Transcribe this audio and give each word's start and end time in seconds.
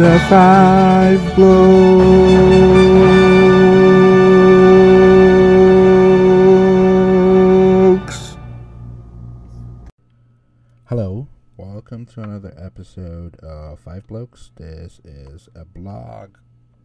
The 0.00 0.18
Five 0.30 1.20
Blokes. 1.36 1.60
Hello, 10.86 11.28
welcome 11.58 12.06
to 12.06 12.22
another 12.22 12.54
episode 12.56 13.36
of 13.40 13.80
Five 13.80 14.06
Blokes. 14.06 14.52
This 14.56 15.02
is 15.04 15.50
a 15.54 15.66
blog 15.66 16.38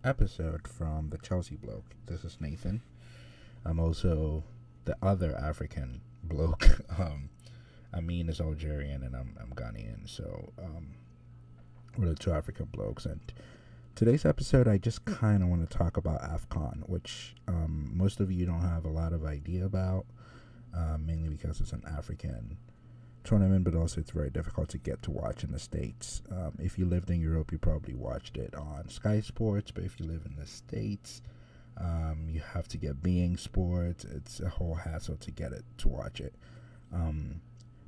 episode 0.04 0.68
from 0.68 1.10
the 1.10 1.18
Chelsea 1.18 1.56
bloke. 1.56 1.96
This 2.08 2.26
is 2.26 2.42
Nathan. 2.42 2.82
I'm 3.64 3.80
also 3.80 4.44
the 4.84 4.98
other 5.02 5.34
African 5.38 6.02
bloke. 6.22 6.82
Um, 7.00 7.30
Amin 7.94 8.28
is 8.28 8.42
Algerian 8.42 9.04
and 9.04 9.16
I'm, 9.16 9.38
I'm 9.42 9.54
Ghanaian, 9.54 10.06
so 10.06 10.52
um, 10.62 10.96
we're 11.98 12.10
the 12.10 12.16
two 12.16 12.32
African 12.32 12.66
blokes. 12.66 13.06
And 13.06 13.20
today's 13.96 14.26
episode, 14.26 14.68
I 14.68 14.78
just 14.78 15.06
kind 15.06 15.42
of 15.42 15.50
want 15.50 15.70
to 15.70 15.78
talk 15.78 15.98
about 15.98 16.22
AFCON, 16.22 16.90
which 16.90 17.36
um, 17.48 17.92
most 17.94 18.20
of 18.20 18.32
you 18.32 18.46
don't 18.46 18.62
have 18.62 18.86
a 18.86 18.90
lot 18.90 19.14
of 19.14 19.26
idea 19.26 19.66
about, 19.66 20.06
uh, 20.76 20.98
mainly 20.98 21.30
because 21.30 21.62
it's 21.62 21.74
an 21.74 21.84
African 21.88 22.58
tournament, 23.24 23.64
but 23.64 23.76
also 23.76 24.00
it's 24.02 24.12
very 24.12 24.30
difficult 24.30 24.70
to 24.70 24.78
get 24.78 25.02
to 25.04 25.12
watch 25.12 25.44
in 25.44 25.52
the 25.52 25.60
States. 25.60 26.22
Um, 26.32 26.54
if 26.60 26.78
you 26.78 26.86
lived 26.86 27.10
in 27.10 27.22
Europe, 27.22 27.52
you 27.52 27.58
probably 27.58 27.96
watched 27.96 28.38
it 28.38 28.54
on 28.56 28.90
Sky 28.90 29.22
Sports, 29.22 29.72
but 29.72 29.84
if 29.84 30.00
you 30.00 30.06
live 30.06 30.22
in 30.26 30.36
the 30.36 30.46
States, 30.46 31.22
um, 31.78 32.28
you 32.30 32.42
have 32.54 32.68
to 32.70 32.78
get 32.78 33.02
beIN 33.02 33.40
Sports. 33.40 34.06
It's 34.06 34.40
a 34.40 34.50
whole 34.50 34.76
hassle 34.76 35.18
to 35.18 35.32
get 35.32 35.52
it 35.52 35.64
to 35.80 35.88
watch 35.88 36.22
it. 36.22 36.36
Um, 36.94 37.42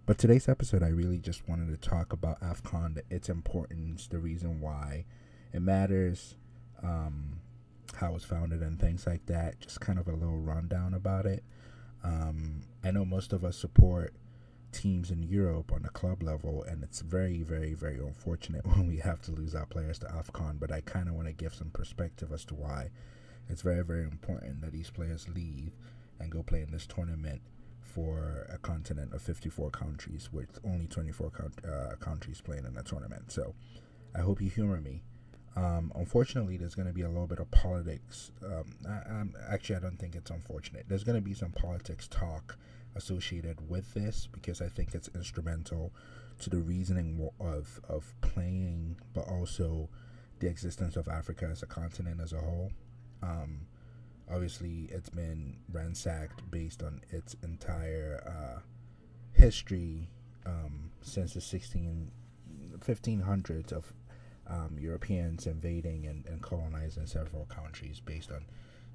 but 0.08 0.18
today's 0.18 0.48
episode, 0.48 0.84
I 0.84 0.88
really 0.88 1.18
just 1.18 1.50
wanted 1.50 1.70
to 1.70 1.90
talk 1.90 2.14
about 2.14 2.40
AFCON, 2.40 3.02
its 3.10 3.28
importance, 3.28 4.08
the 4.08 4.20
reason 4.20 4.62
why 4.62 5.04
it 5.52 5.62
matters, 5.62 6.36
um, 6.82 7.42
how 7.98 8.12
it 8.12 8.14
was 8.14 8.24
founded, 8.24 8.62
and 8.62 8.80
things 8.80 9.06
like 9.06 9.26
that. 9.26 9.60
Just 9.60 9.82
kind 9.82 10.00
of 10.00 10.08
a 10.08 10.14
little 10.14 10.38
rundown 10.38 10.94
about 10.94 11.26
it. 11.26 11.44
Um, 12.06 12.62
I 12.86 12.92
know 12.92 13.04
most 13.04 13.34
of 13.34 13.44
us 13.44 13.58
support 13.58 14.14
teams 14.72 15.12
in 15.12 15.24
Europe 15.24 15.74
on 15.74 15.82
the 15.82 15.90
club 15.90 16.24
level, 16.24 16.64
and 16.64 16.84
it's 16.84 17.02
very, 17.02 17.44
very, 17.44 17.74
very 17.74 18.00
unfortunate 18.00 18.66
when 18.76 18.88
we 18.88 19.00
have 19.00 19.22
to 19.24 19.32
lose 19.32 19.54
our 19.56 19.66
players 19.66 20.00
to 20.00 20.06
AFCON. 20.06 20.58
But 20.58 20.72
I 20.72 20.80
kind 20.80 21.10
of 21.10 21.16
want 21.16 21.28
to 21.28 21.34
give 21.34 21.54
some 21.54 21.72
perspective 21.72 22.32
as 22.32 22.46
to 22.46 22.56
why 22.56 22.92
it's 23.50 23.62
very, 23.62 23.84
very 23.84 24.04
important 24.04 24.62
that 24.62 24.72
these 24.72 24.90
players 24.90 25.28
leave 25.28 25.74
and 26.18 26.32
go 26.32 26.44
play 26.44 26.62
in 26.62 26.72
this 26.72 26.88
tournament 26.88 27.42
for 27.98 28.46
a 28.54 28.60
continent 28.60 29.12
of 29.12 29.24
54 29.24 29.72
countries 29.72 30.30
with 30.32 30.60
only 30.64 30.86
24 30.86 31.32
uh, 31.34 31.96
countries 31.96 32.40
playing 32.42 32.64
in 32.66 32.76
the 32.76 32.84
tournament. 32.84 33.32
So 33.32 33.56
I 34.14 34.20
hope 34.20 34.40
you 34.40 34.52
humor 34.52 34.80
me. 34.80 35.02
Um, 35.56 35.92
unfortunately, 35.96 36.58
there's 36.58 36.76
going 36.76 36.88
to 36.88 36.94
be 36.94 37.02
a 37.02 37.08
little 37.08 37.26
bit 37.26 37.40
of 37.40 37.50
politics. 37.50 38.32
Um, 38.46 38.76
I, 38.88 39.52
actually, 39.52 39.78
I 39.78 39.80
don't 39.80 39.98
think 39.98 40.14
it's 40.14 40.30
unfortunate. 40.30 40.86
There's 40.88 41.04
going 41.04 41.16
to 41.16 41.28
be 41.28 41.34
some 41.34 41.50
politics 41.50 42.08
talk 42.08 42.60
associated 42.96 43.68
with 43.68 43.96
this 43.96 44.28
because 44.32 44.62
I 44.62 44.68
think 44.68 44.94
it's 44.94 45.10
instrumental 45.16 45.92
to 46.42 46.52
the 46.52 46.60
reasoning 46.60 47.28
of, 47.40 47.82
of 47.90 48.14
playing, 48.22 48.98
but 49.16 49.28
also 49.28 49.90
the 50.38 50.48
existence 50.48 50.98
of 50.98 51.08
Africa 51.08 51.50
as 51.52 51.64
a 51.64 51.66
continent 51.66 52.22
as 52.22 52.32
a 52.32 52.42
whole. 52.42 52.70
Um, 53.24 53.62
obviously 54.32 54.90
it's 54.92 55.10
been 55.10 55.58
ransacked 55.72 56.50
based 56.52 56.84
on 56.84 57.02
its 57.10 57.36
entire 57.44 58.24
uh, 58.26 58.60
history 59.34 60.10
um, 60.46 60.92
since 61.02 61.34
the 61.34 61.42
16 61.42 62.12
1500s 62.80 63.72
of 63.72 63.94
um, 64.48 64.78
Europeans 64.80 65.46
invading 65.46 66.06
and, 66.06 66.26
and, 66.26 66.42
colonizing 66.42 67.06
several 67.06 67.46
countries 67.46 68.00
based 68.00 68.32
on 68.32 68.46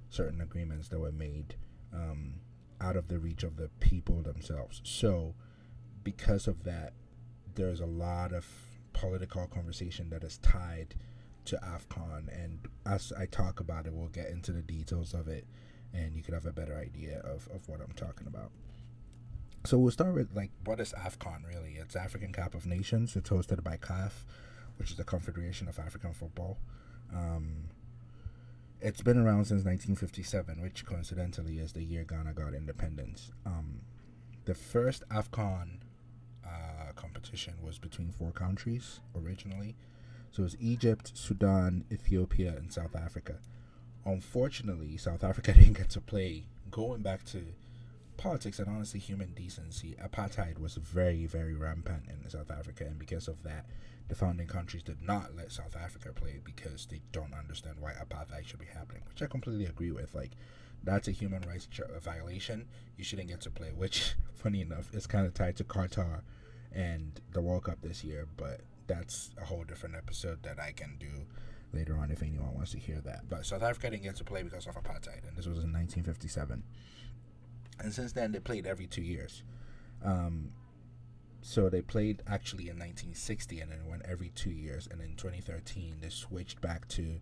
certain 0.09 0.41
agreements 0.41 0.89
that 0.89 0.99
were 0.99 1.13
made 1.13 1.57
um, 1.93 2.35
out 2.81 2.97
of 2.97 3.09
the 3.09 3.19
reach 3.19 3.43
of 3.43 3.57
the 3.57 3.69
people 3.81 4.23
themselves. 4.23 4.81
So, 4.85 5.35
because 6.05 6.47
of 6.47 6.65
that, 6.65 6.95
there's 7.55 7.81
a 7.81 7.87
lot 7.87 8.33
of 8.33 8.47
political 8.93 9.47
conversation 9.47 10.09
that 10.11 10.25
is 10.25 10.39
tied 10.39 10.95
to 11.47 11.57
AFCON. 11.57 12.29
And 12.33 12.69
as 12.87 13.13
I 13.19 13.27
talk 13.27 13.61
about 13.61 13.87
it, 13.87 13.93
we'll 13.93 14.09
get 14.09 14.29
into 14.29 14.53
the 14.53 14.63
details 14.63 15.15
of 15.15 15.29
it 15.29 15.47
and 15.95 16.17
you 16.17 16.23
could 16.23 16.35
have 16.35 16.47
a 16.47 16.53
better 16.53 16.77
idea 16.77 17.19
of, 17.21 17.49
of 17.55 17.69
what 17.69 17.81
I'm 17.81 17.93
talking 17.95 18.27
about. 18.27 18.51
So 19.65 19.79
we'll 19.79 19.93
start 19.93 20.15
with 20.15 20.35
like 20.35 20.51
what 20.65 20.81
is 20.81 20.93
AFCON 20.93 21.47
really? 21.47 21.77
It's 21.79 21.95
African 21.95 22.33
Cup 22.33 22.55
of 22.55 22.67
Nations. 22.67 23.15
It's 23.15 23.31
hosted 23.31 23.63
by 23.63 23.77
CAF, 23.77 24.25
which 24.77 24.91
is 24.91 24.97
the 24.97 25.05
Confederation 25.05 25.69
of 25.69 25.79
African 25.79 26.13
Football. 26.13 26.59
Um, 27.15 27.69
it's 28.81 29.03
been 29.03 29.19
around 29.19 29.45
since 29.45 29.65
1957, 29.65 30.61
which 30.61 30.85
coincidentally 30.85 31.59
is 31.59 31.73
the 31.73 31.85
year 31.85 32.03
Ghana 32.03 32.33
got 32.33 32.55
independence. 32.55 33.31
Um, 33.47 33.83
the 34.47 34.55
first 34.55 35.09
AFCON 35.09 35.79
uh, 36.45 36.93
competition 36.97 37.55
was 37.63 37.79
between 37.79 38.11
four 38.11 38.33
countries 38.33 38.99
originally. 39.15 39.77
So 40.33 40.45
it's 40.45 40.57
Egypt, 40.59 41.13
Sudan, 41.15 41.85
Ethiopia, 41.93 42.55
and 42.57 42.73
South 42.73 42.97
Africa. 42.97 43.35
Unfortunately, 44.07 44.97
South 44.97 45.23
Africa 45.23 45.53
didn't 45.57 45.75
get 45.75 45.91
to 45.91 46.01
play. 46.01 46.45
Going 46.71 47.03
back 47.03 47.25
to 47.27 47.45
politics 48.17 48.59
and 48.59 48.67
honestly 48.69 48.99
human 48.99 49.35
decency, 49.35 49.95
apartheid 50.03 50.59
was 50.59 50.77
very, 50.77 51.27
very 51.27 51.55
rampant 51.55 52.05
in 52.09 52.31
South 52.31 52.51
Africa, 52.51 52.85
and 52.85 52.99
because 52.99 53.29
of 53.29 53.43
that, 53.43 53.67
the 54.09 54.15
founding 54.15 54.47
countries 54.47 54.83
did 54.83 55.03
not 55.03 55.37
let 55.37 55.53
South 55.53 55.77
Africa 55.77 56.13
play 56.15 56.41
because 56.43 56.87
they 56.87 57.03
don't 57.13 57.35
understand 57.35 57.77
why 57.79 57.93
apartheid 57.93 58.47
should 58.47 58.59
be 58.59 58.67
happening, 58.67 59.03
which 59.11 59.21
I 59.21 59.27
completely 59.27 59.67
agree 59.67 59.91
with. 59.91 60.15
Like, 60.15 60.31
that's 60.83 61.09
a 61.09 61.13
human 61.13 61.43
rights 61.43 61.69
uh, 61.79 61.99
violation. 62.01 62.69
You 62.97 63.05
shouldn't 63.05 63.29
get 63.29 63.43
to 63.43 63.51
play, 63.51 63.73
which, 63.77 64.15
funny 64.35 64.63
enough, 64.63 64.95
is 64.95 65.07
kind 65.07 65.27
of 65.27 65.35
tied 65.35 65.57
to 65.57 65.65
Qatar 65.65 66.23
and 66.73 67.21
the 67.33 67.43
World 67.43 67.65
Cup 67.65 67.83
this 67.83 68.03
year, 68.03 68.27
but 68.39 68.63
that's 68.87 69.31
a 69.41 69.45
whole 69.45 69.65
different 69.65 69.95
episode 69.97 70.43
that 70.43 70.61
I 70.61 70.73
can 70.73 70.97
do 70.99 71.27
later 71.73 71.97
on 71.97 72.11
if 72.11 72.23
anyone 72.23 72.55
wants 72.55 72.73
to 72.73 72.79
hear 72.79 73.01
that. 73.01 73.29
But 73.29 73.47
South 73.47 73.63
Africa 73.63 73.91
didn't 73.91 74.03
get 74.03 74.17
to 74.17 74.25
play 74.25 74.43
because 74.43 74.67
of 74.67 74.75
apartheid, 74.75 75.27
and 75.27 75.37
this 75.37 75.47
was 75.47 75.59
in 75.59 75.73
1957. 75.73 76.63
And 77.81 77.93
since 77.93 78.13
then, 78.13 78.33
they 78.33 78.41
played 78.41 78.67
every 78.67 78.87
two 78.87 79.03
years. 79.03 79.43
Um, 80.05 80.51
so 81.41 81.69
they 81.69 81.83
played 81.83 82.23
actually 82.27 82.65
in 82.65 82.79
1960, 82.79 83.61
and 83.61 83.73
then 83.73 83.87
went 83.87 84.03
every 84.05 84.29
two 84.29 84.51
years. 84.51 84.89
And 84.91 85.01
in 85.01 85.17
2013, 85.17 85.97
they 86.01 86.09
switched 86.09 86.61
back 86.61 86.87
to 86.89 87.21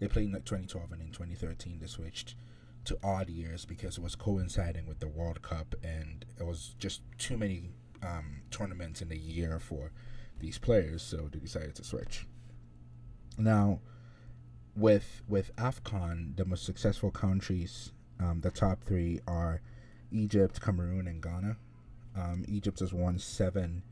they 0.00 0.08
played 0.08 0.26
in 0.26 0.32
2012, 0.32 0.92
and 0.92 1.02
in 1.02 1.08
2013 1.08 1.78
they 1.80 1.86
switched 1.86 2.34
to 2.86 2.98
odd 3.04 3.28
years 3.28 3.66
because 3.66 3.98
it 3.98 4.02
was 4.02 4.16
coinciding 4.16 4.86
with 4.86 4.98
the 4.98 5.08
World 5.08 5.42
Cup, 5.42 5.74
and 5.84 6.24
it 6.38 6.46
was 6.46 6.74
just 6.78 7.02
too 7.18 7.36
many 7.36 7.64
um, 8.02 8.40
tournaments 8.50 9.02
in 9.02 9.12
a 9.12 9.16
year 9.16 9.58
for 9.58 9.92
these 10.40 10.58
players, 10.58 11.02
so 11.02 11.28
they 11.30 11.38
decided 11.38 11.74
to 11.76 11.84
switch. 11.84 12.26
Now, 13.38 13.80
with 14.76 15.22
with 15.28 15.54
AFCON, 15.56 16.36
the 16.36 16.44
most 16.44 16.64
successful 16.64 17.10
countries, 17.10 17.92
um, 18.18 18.40
the 18.40 18.50
top 18.50 18.82
three 18.82 19.20
are 19.26 19.60
Egypt, 20.10 20.60
Cameroon, 20.60 21.06
and 21.06 21.22
Ghana. 21.22 21.56
Um, 22.16 22.44
Egypt 22.48 22.80
has 22.80 22.92
won 22.92 23.18
seven 23.18 23.82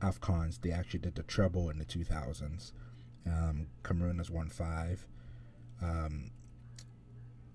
AFCONs. 0.00 0.60
They 0.60 0.70
actually 0.70 1.00
did 1.00 1.14
the 1.14 1.22
treble 1.22 1.70
in 1.70 1.78
the 1.78 1.84
2000s. 1.84 2.72
Um, 3.26 3.66
Cameroon 3.84 4.18
has 4.18 4.30
won 4.30 4.48
five. 4.48 5.06
Um, 5.82 6.30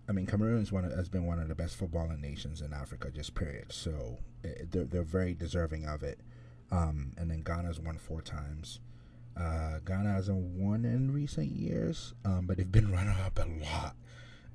I 0.08 0.12
mean, 0.12 0.26
Cameroon 0.26 0.60
has 0.96 1.10
been 1.10 1.26
one 1.26 1.40
of 1.40 1.48
the 1.48 1.56
best 1.56 1.80
footballing 1.80 2.20
nations 2.20 2.62
in 2.62 2.74
Africa, 2.74 3.10
just 3.10 3.36
period. 3.36 3.72
So 3.72 4.20
it, 4.44 4.72
they're, 4.72 4.86
they're 4.86 5.04
very 5.04 5.34
deserving 5.34 5.86
of 5.86 6.04
it. 6.04 6.20
Um, 6.74 7.14
and 7.18 7.30
then 7.30 7.44
Ghana's 7.44 7.80
won 7.80 8.00
four 8.00 8.22
times. 8.22 8.80
Uh, 9.38 9.78
Ghana 9.86 10.12
hasn't 10.12 10.58
won 10.58 10.86
in 10.86 11.14
recent 11.14 11.52
years, 11.52 12.14
um, 12.26 12.48
but 12.48 12.58
they've 12.58 12.72
been 12.72 12.92
running 12.92 13.16
up 13.24 13.38
a 13.38 13.46
lot. 13.64 13.96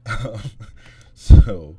Um, 0.06 0.41
so 1.15 1.79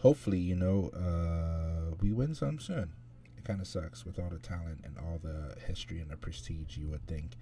hopefully, 0.00 0.38
you 0.38 0.56
know, 0.56 0.90
uh, 0.90 1.94
we 2.02 2.12
win 2.12 2.34
some 2.34 2.58
soon. 2.58 2.92
It 3.38 3.44
kind 3.44 3.62
of 3.62 3.66
sucks 3.66 4.04
with 4.04 4.18
all 4.18 4.28
the 4.30 4.38
talent 4.38 4.80
and 4.84 4.98
all 4.98 5.18
the 5.22 5.54
history 5.66 6.00
and 6.00 6.10
the 6.10 6.16
prestige. 6.18 6.76
You 6.76 6.88
would 6.88 7.06
think 7.06 7.38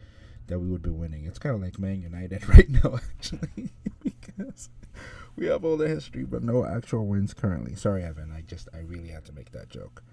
that 0.47 0.61
we 0.61 0.69
would 0.69 0.83
be 0.83 0.91
winning. 0.91 1.25
It's 1.27 1.41
kind 1.41 1.57
of 1.57 1.61
like 1.61 1.81
Man 1.81 2.01
United 2.01 2.49
right 2.49 2.71
now, 2.71 3.01
actually, 3.17 3.73
because 4.05 4.69
we 5.35 5.47
have 5.47 5.65
all 5.65 5.77
the 5.77 5.89
history 5.89 6.23
but 6.23 6.45
no 6.45 6.65
actual 6.65 7.07
wins 7.07 7.35
currently. 7.35 7.75
Sorry, 7.75 8.05
Evan. 8.05 8.31
I 8.31 8.43
just 8.43 8.69
I 8.73 8.79
really 8.79 9.09
had 9.09 9.25
to 9.25 9.33
make 9.33 9.51
that 9.51 9.69
joke. 9.69 10.05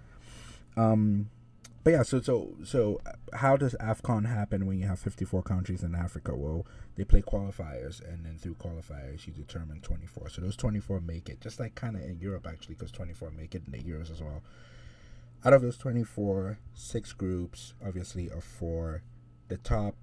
Um, 0.76 1.30
but 1.84 1.90
yeah, 1.90 2.02
so 2.02 2.20
so 2.22 2.54
so 2.64 3.00
how 3.34 3.56
does 3.56 3.76
AFCON 3.78 4.26
happen 4.26 4.66
when 4.66 4.78
you 4.78 4.86
have 4.86 4.98
54 4.98 5.42
countries 5.42 5.82
in 5.82 5.94
Africa? 5.94 6.34
Well, 6.34 6.66
they 6.96 7.04
play 7.04 7.20
qualifiers, 7.20 8.00
and 8.02 8.24
then 8.24 8.38
through 8.38 8.54
qualifiers, 8.54 9.26
you 9.26 9.34
determine 9.34 9.80
24. 9.80 10.30
So 10.30 10.40
those 10.40 10.56
24 10.56 11.00
make 11.00 11.28
it, 11.28 11.42
just 11.42 11.60
like 11.60 11.74
kind 11.74 11.94
of 11.94 12.02
in 12.02 12.18
Europe 12.18 12.46
actually, 12.48 12.74
because 12.76 12.90
24 12.90 13.32
make 13.32 13.54
it 13.54 13.64
in 13.66 13.72
the 13.72 13.78
Euros 13.78 14.10
as 14.10 14.22
well. 14.22 14.42
Out 15.44 15.52
of 15.52 15.60
those 15.60 15.76
24, 15.76 16.58
six 16.72 17.12
groups 17.12 17.74
obviously 17.86 18.30
are 18.30 18.40
for 18.40 19.02
the 19.48 19.58
top 19.58 19.94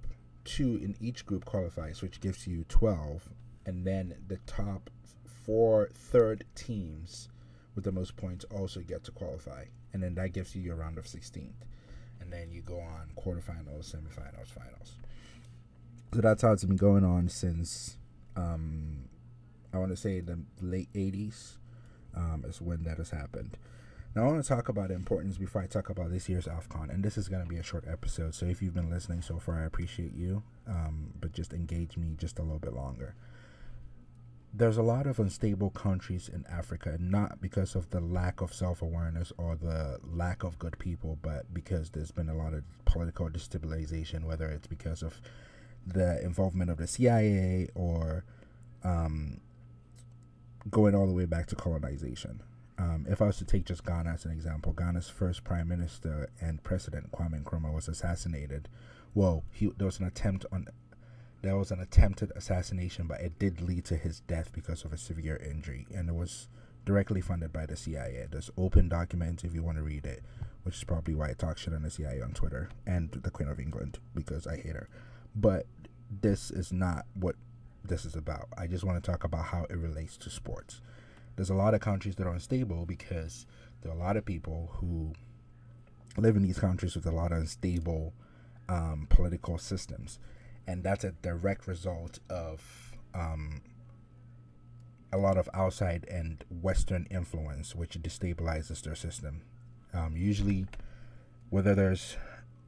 two 0.45 0.75
in 0.75 0.95
each 0.99 1.25
group 1.25 1.45
qualifies, 1.45 2.03
which 2.03 2.21
gives 2.21 2.45
you 2.45 2.63
12. 2.69 3.29
And 3.65 3.85
then 3.85 4.15
the 4.27 4.37
top 4.45 4.91
four 5.25 5.89
third 5.95 6.45
teams 6.53 7.27
with 7.73 7.85
the 7.85 7.91
most 7.91 8.15
points 8.17 8.45
also 8.51 8.81
get 8.81 9.03
to 9.05 9.11
qualify. 9.11 9.65
And 9.93 10.03
then 10.03 10.13
that 10.15 10.33
gives 10.33 10.55
you 10.55 10.61
your 10.61 10.75
round 10.75 10.99
of 10.99 11.05
16th. 11.05 11.53
And 12.31 12.41
then 12.41 12.51
you 12.51 12.61
go 12.61 12.79
on 12.79 13.11
quarterfinals, 13.17 13.93
semifinals, 13.93 14.47
finals. 14.47 14.93
So 16.13 16.21
that's 16.21 16.41
how 16.41 16.51
it's 16.53 16.63
been 16.63 16.77
going 16.77 17.03
on 17.03 17.29
since 17.29 17.97
um, 18.35 19.05
I 19.73 19.77
want 19.77 19.91
to 19.91 19.97
say 19.97 20.19
the 20.19 20.39
late 20.61 20.91
80s 20.93 21.57
um, 22.15 22.45
is 22.47 22.61
when 22.61 22.83
that 22.83 22.97
has 22.97 23.09
happened. 23.09 23.57
Now, 24.15 24.23
I 24.23 24.27
want 24.27 24.43
to 24.43 24.47
talk 24.47 24.67
about 24.67 24.91
importance 24.91 25.37
before 25.37 25.61
I 25.61 25.67
talk 25.67 25.89
about 25.89 26.11
this 26.11 26.27
year's 26.27 26.45
AFCON, 26.45 26.89
and 26.89 27.01
this 27.01 27.17
is 27.17 27.29
going 27.29 27.43
to 27.43 27.47
be 27.47 27.57
a 27.57 27.63
short 27.63 27.85
episode. 27.87 28.35
So, 28.35 28.45
if 28.45 28.61
you've 28.61 28.73
been 28.73 28.89
listening 28.89 29.21
so 29.21 29.39
far, 29.39 29.61
I 29.61 29.65
appreciate 29.65 30.13
you, 30.13 30.43
um, 30.67 31.13
but 31.21 31.31
just 31.31 31.53
engage 31.53 31.95
me 31.95 32.15
just 32.17 32.37
a 32.37 32.41
little 32.41 32.59
bit 32.59 32.73
longer. 32.73 33.15
There's 34.53 34.77
a 34.77 34.83
lot 34.83 35.07
of 35.07 35.17
unstable 35.19 35.69
countries 35.69 36.27
in 36.27 36.45
Africa, 36.51 36.97
not 36.99 37.41
because 37.41 37.73
of 37.73 37.89
the 37.89 38.01
lack 38.01 38.41
of 38.41 38.53
self 38.53 38.81
awareness 38.81 39.31
or 39.37 39.55
the 39.55 39.99
lack 40.03 40.43
of 40.43 40.59
good 40.59 40.77
people, 40.77 41.17
but 41.21 41.53
because 41.53 41.91
there's 41.91 42.11
been 42.11 42.27
a 42.27 42.35
lot 42.35 42.53
of 42.53 42.63
political 42.85 43.29
destabilization, 43.29 44.25
whether 44.25 44.49
it's 44.49 44.67
because 44.67 45.03
of 45.03 45.21
the 45.87 46.21
involvement 46.23 46.69
of 46.69 46.77
the 46.77 46.87
CIA 46.87 47.69
or 47.75 48.25
um, 48.83 49.39
going 50.69 50.95
all 50.95 51.07
the 51.07 51.13
way 51.13 51.25
back 51.25 51.47
to 51.47 51.55
colonization. 51.55 52.41
Um, 52.77 53.05
if 53.09 53.21
I 53.21 53.27
was 53.27 53.37
to 53.37 53.45
take 53.45 53.65
just 53.65 53.85
Ghana 53.85 54.09
as 54.09 54.25
an 54.25 54.31
example, 54.31 54.73
Ghana's 54.73 55.07
first 55.07 55.43
prime 55.43 55.67
minister 55.67 56.29
and 56.39 56.63
president 56.63 57.11
Kwame 57.11 57.43
Nkrumah 57.43 57.73
was 57.73 57.87
assassinated. 57.87 58.69
Well, 59.13 59.43
he, 59.51 59.71
there 59.77 59.85
was 59.85 59.99
an 59.99 60.07
attempt 60.07 60.45
on 60.51 60.67
there 61.41 61.57
was 61.57 61.71
an 61.71 61.79
attempted 61.79 62.31
assassination, 62.35 63.07
but 63.07 63.21
it 63.21 63.39
did 63.39 63.61
lead 63.61 63.85
to 63.85 63.95
his 63.95 64.19
death 64.21 64.51
because 64.53 64.85
of 64.85 64.93
a 64.93 64.97
severe 64.97 65.37
injury, 65.37 65.87
and 65.93 66.09
it 66.09 66.15
was 66.15 66.47
directly 66.85 67.21
funded 67.21 67.51
by 67.51 67.65
the 67.65 67.75
CIA. 67.75 68.27
There's 68.29 68.51
open 68.57 68.89
documents 68.89 69.43
if 69.43 69.53
you 69.53 69.63
want 69.63 69.77
to 69.77 69.83
read 69.83 70.05
it, 70.05 70.23
which 70.63 70.75
is 70.75 70.83
probably 70.83 71.15
why 71.15 71.29
I 71.29 71.33
talk 71.33 71.57
shit 71.57 71.73
on 71.73 71.83
the 71.83 71.91
CIA 71.91 72.21
on 72.21 72.33
Twitter 72.33 72.69
and 72.85 73.11
the 73.11 73.31
Queen 73.31 73.49
of 73.49 73.59
England 73.59 73.99
because 74.13 74.47
I 74.47 74.57
hate 74.57 74.75
her. 74.75 74.89
But 75.35 75.65
this 76.09 76.51
is 76.51 76.71
not 76.71 77.05
what 77.13 77.35
this 77.83 78.05
is 78.05 78.15
about. 78.15 78.47
I 78.57 78.67
just 78.67 78.83
want 78.83 79.03
to 79.03 79.11
talk 79.11 79.23
about 79.23 79.45
how 79.45 79.65
it 79.69 79.77
relates 79.77 80.17
to 80.17 80.29
sports 80.29 80.81
there's 81.35 81.49
a 81.49 81.55
lot 81.55 81.73
of 81.73 81.81
countries 81.81 82.15
that 82.15 82.27
are 82.27 82.33
unstable 82.33 82.85
because 82.85 83.45
there 83.81 83.91
are 83.91 83.95
a 83.95 83.99
lot 83.99 84.17
of 84.17 84.25
people 84.25 84.69
who 84.73 85.13
live 86.17 86.35
in 86.35 86.43
these 86.43 86.59
countries 86.59 86.95
with 86.95 87.05
a 87.05 87.11
lot 87.11 87.31
of 87.31 87.39
unstable 87.39 88.13
um, 88.69 89.07
political 89.09 89.57
systems, 89.57 90.19
and 90.71 90.83
that's 90.83 91.03
a 91.03 91.11
direct 91.11 91.67
result 91.67 92.19
of 92.29 92.93
um, 93.13 93.61
a 95.11 95.17
lot 95.17 95.37
of 95.37 95.49
outside 95.53 96.05
and 96.09 96.45
Western 96.49 97.05
influence, 97.11 97.75
which 97.75 98.01
destabilizes 98.01 98.81
their 98.81 98.95
system. 98.95 99.41
Um, 99.93 100.15
usually, 100.15 100.67
whether 101.49 101.75
there's 101.75 102.15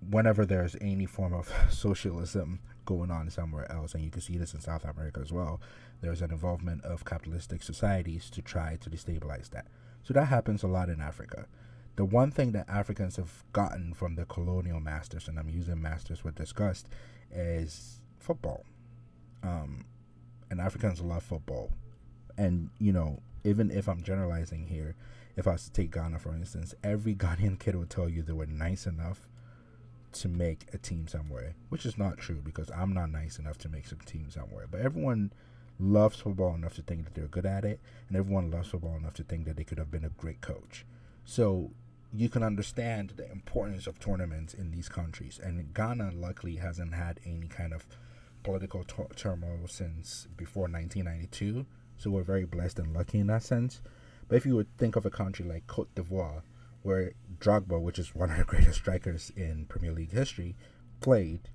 whenever 0.09 0.45
there's 0.45 0.75
any 0.81 1.05
form 1.05 1.33
of 1.33 1.49
socialism 1.69 2.59
going 2.85 3.09
on 3.09 3.29
somewhere 3.29 3.71
else, 3.71 3.93
and 3.93 4.03
you 4.03 4.11
can 4.11 4.19
see 4.19 4.37
this 4.37 4.53
in 4.53 4.59
South 4.59 4.83
America 4.83 5.21
as 5.21 5.31
well, 5.31 5.61
there's 6.01 6.21
an 6.21 6.31
involvement 6.31 6.83
of 6.83 7.05
capitalistic 7.05 7.63
societies 7.63 8.29
to 8.31 8.41
try 8.41 8.77
to 8.81 8.89
destabilize 8.89 9.49
that. 9.51 9.67
So 10.03 10.13
that 10.13 10.25
happens 10.25 10.61
a 10.63 10.67
lot 10.67 10.89
in 10.89 10.99
Africa. 10.99 11.45
The 11.95 12.05
one 12.05 12.31
thing 12.31 12.53
that 12.53 12.67
Africans 12.69 13.17
have 13.17 13.43
gotten 13.53 13.93
from 13.93 14.15
the 14.15 14.25
colonial 14.25 14.79
masters, 14.79 15.27
and 15.27 15.37
I'm 15.37 15.49
using 15.49 15.81
masters 15.81 16.23
with 16.23 16.35
disgust, 16.35 16.87
is 17.31 18.01
football. 18.19 18.65
Um, 19.43 19.85
and 20.49 20.59
Africans 20.59 21.01
love 21.01 21.23
football. 21.23 21.71
And, 22.37 22.69
you 22.79 22.93
know, 22.93 23.21
even 23.43 23.69
if 23.69 23.87
I'm 23.87 24.01
generalizing 24.01 24.67
here, 24.67 24.95
if 25.35 25.47
I 25.47 25.51
was 25.51 25.65
to 25.65 25.71
take 25.71 25.91
Ghana 25.91 26.19
for 26.19 26.33
instance, 26.33 26.73
every 26.83 27.15
Ghanaian 27.23 27.59
kid 27.59 27.75
will 27.75 27.85
tell 27.85 28.09
you 28.09 28.23
they 28.23 28.33
were 28.33 28.45
nice 28.45 28.87
enough 28.87 29.27
to 30.13 30.27
make 30.27 30.67
a 30.73 30.77
team 30.77 31.07
somewhere, 31.07 31.55
which 31.69 31.85
is 31.85 31.97
not 31.97 32.17
true 32.17 32.41
because 32.43 32.69
I'm 32.71 32.93
not 32.93 33.11
nice 33.11 33.39
enough 33.39 33.57
to 33.59 33.69
make 33.69 33.87
some 33.87 33.99
team 33.99 34.29
somewhere. 34.29 34.65
But 34.69 34.81
everyone 34.81 35.31
loves 35.79 36.19
football 36.19 36.55
enough 36.55 36.75
to 36.75 36.81
think 36.81 37.03
that 37.05 37.15
they're 37.15 37.27
good 37.27 37.45
at 37.45 37.65
it, 37.65 37.79
and 38.07 38.17
everyone 38.17 38.51
loves 38.51 38.69
football 38.69 38.95
enough 38.95 39.15
to 39.15 39.23
think 39.23 39.45
that 39.45 39.57
they 39.57 39.63
could 39.63 39.79
have 39.79 39.91
been 39.91 40.05
a 40.05 40.09
great 40.09 40.41
coach. 40.41 40.85
So 41.25 41.71
you 42.15 42.29
can 42.29 42.43
understand 42.43 43.13
the 43.17 43.29
importance 43.31 43.87
of 43.87 43.99
tournaments 43.99 44.53
in 44.53 44.71
these 44.71 44.87
countries. 44.87 45.39
And 45.43 45.73
Ghana, 45.73 46.11
luckily, 46.13 46.57
hasn't 46.57 46.93
had 46.93 47.19
any 47.25 47.47
kind 47.47 47.73
of 47.73 47.87
political 48.43 48.83
t- 48.83 49.03
turmoil 49.15 49.67
since 49.67 50.27
before 50.37 50.63
1992. 50.63 51.65
So 51.97 52.11
we're 52.11 52.23
very 52.23 52.45
blessed 52.45 52.79
and 52.79 52.93
lucky 52.93 53.19
in 53.19 53.27
that 53.27 53.43
sense. 53.43 53.81
But 54.27 54.35
if 54.35 54.45
you 54.45 54.55
would 54.55 54.77
think 54.77 54.95
of 54.95 55.05
a 55.05 55.09
country 55.09 55.45
like 55.45 55.65
Cote 55.65 55.93
d'Ivoire, 55.95 56.43
where 56.83 57.13
Drogba, 57.39 57.81
which 57.81 57.97
is 57.97 58.13
one 58.13 58.29
of 58.29 58.37
the 58.37 58.43
greatest 58.45 58.79
strikers 58.79 59.31
in 59.35 59.65
Premier 59.65 59.91
League 59.91 60.11
history, 60.11 60.55
played 61.01 61.49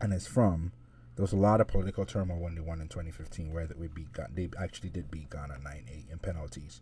and 0.00 0.12
is 0.12 0.26
from, 0.26 0.72
there 1.16 1.22
was 1.22 1.32
a 1.32 1.36
lot 1.36 1.60
of 1.60 1.68
political 1.68 2.04
turmoil 2.04 2.38
when 2.38 2.54
they 2.54 2.60
won 2.60 2.80
in 2.80 2.88
2015, 2.88 3.52
where 3.52 3.68
we 3.76 3.88
beat. 3.88 4.08
They 4.34 4.48
actually 4.58 4.90
did 4.90 5.10
beat 5.10 5.30
Ghana 5.30 5.58
9-8 5.64 6.12
in 6.12 6.18
penalties 6.18 6.80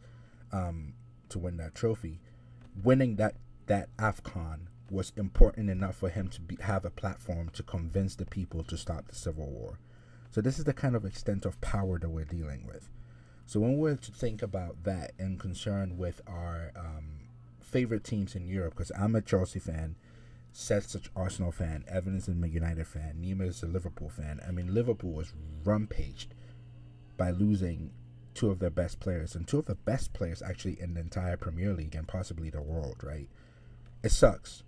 um, 0.52 0.92
to 1.30 1.38
win 1.38 1.56
that 1.56 1.74
trophy. 1.74 2.20
Winning 2.82 3.16
that 3.16 3.34
that 3.66 3.94
Afcon 3.96 4.66
was 4.90 5.12
important 5.16 5.70
enough 5.70 5.96
for 5.96 6.08
him 6.08 6.28
to 6.28 6.40
be, 6.40 6.56
have 6.62 6.84
a 6.84 6.90
platform 6.90 7.50
to 7.50 7.62
convince 7.62 8.16
the 8.16 8.26
people 8.26 8.64
to 8.64 8.76
stop 8.76 9.06
the 9.06 9.14
civil 9.14 9.46
war. 9.46 9.78
So 10.30 10.40
this 10.40 10.58
is 10.58 10.64
the 10.64 10.72
kind 10.72 10.96
of 10.96 11.04
extent 11.04 11.44
of 11.44 11.60
power 11.60 11.98
that 11.98 12.08
we're 12.08 12.24
dealing 12.24 12.66
with. 12.66 12.88
So 13.46 13.60
when 13.60 13.78
we're 13.78 13.96
to 13.96 14.12
think 14.12 14.42
about 14.42 14.82
that 14.84 15.12
and 15.18 15.38
concerned 15.38 15.98
with 15.98 16.20
our 16.26 16.72
um, 16.76 17.28
favorite 17.60 18.04
teams 18.04 18.34
in 18.34 18.46
Europe, 18.48 18.74
because 18.74 18.92
I'm 18.98 19.14
a 19.14 19.20
Chelsea 19.20 19.60
fan 19.60 19.96
Seth's 20.52 20.94
an 20.94 21.02
Arsenal 21.14 21.52
fan. 21.52 21.84
Evan 21.88 22.16
is 22.16 22.28
a 22.28 22.32
United 22.32 22.86
fan. 22.86 23.22
Nima 23.22 23.48
is 23.48 23.62
a 23.62 23.66
Liverpool 23.66 24.08
fan. 24.08 24.40
I 24.46 24.50
mean, 24.50 24.74
Liverpool 24.74 25.12
was 25.12 25.32
rampaged 25.64 26.34
by 27.16 27.30
losing 27.30 27.92
two 28.34 28.50
of 28.50 28.58
their 28.58 28.70
best 28.70 29.00
players, 29.00 29.34
and 29.34 29.46
two 29.46 29.58
of 29.58 29.66
the 29.66 29.74
best 29.74 30.12
players 30.12 30.42
actually 30.42 30.80
in 30.80 30.94
the 30.94 31.00
entire 31.00 31.36
Premier 31.36 31.72
League 31.72 31.94
and 31.94 32.06
possibly 32.06 32.50
the 32.50 32.62
world, 32.62 33.02
right? 33.02 33.28
It 34.02 34.12
sucks. 34.12 34.62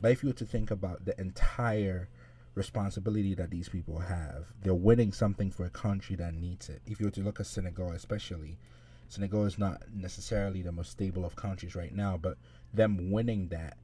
But 0.00 0.12
if 0.12 0.22
you 0.22 0.30
were 0.30 0.34
to 0.34 0.44
think 0.44 0.70
about 0.70 1.04
the 1.04 1.18
entire 1.20 2.08
responsibility 2.54 3.34
that 3.34 3.50
these 3.50 3.68
people 3.68 4.00
have, 4.00 4.46
they're 4.62 4.74
winning 4.74 5.12
something 5.12 5.50
for 5.50 5.64
a 5.64 5.70
country 5.70 6.16
that 6.16 6.34
needs 6.34 6.68
it. 6.68 6.82
If 6.86 7.00
you 7.00 7.06
were 7.06 7.12
to 7.12 7.22
look 7.22 7.40
at 7.40 7.46
Senegal, 7.46 7.92
especially, 7.92 8.58
Senegal 9.08 9.44
is 9.44 9.58
not 9.58 9.82
necessarily 9.94 10.62
the 10.62 10.72
most 10.72 10.90
stable 10.90 11.24
of 11.24 11.36
countries 11.36 11.74
right 11.74 11.94
now, 11.94 12.16
but 12.16 12.38
them 12.72 13.10
winning 13.10 13.48
that 13.48 13.76